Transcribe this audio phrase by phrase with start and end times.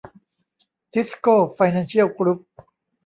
[0.91, 2.39] ทิสโก้ไฟแนนเชียลกรุ๊ป